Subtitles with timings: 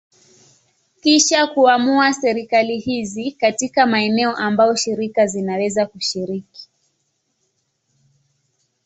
[1.01, 6.69] Kisha kuamua serikali hizi katika maeneo ambayo shirika zinaweza kushiriki.